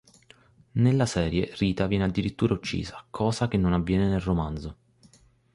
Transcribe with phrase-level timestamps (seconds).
[0.77, 4.77] Nella serie Rita viene addirittura uccisa, cosa che non avviene nel romanzo.